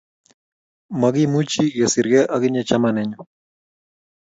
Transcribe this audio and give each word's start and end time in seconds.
Makimuchi 0.99 1.63
kesirkei 1.75 2.29
ak 2.33 2.41
inye 2.47 2.61
chamanenyu 2.67 3.19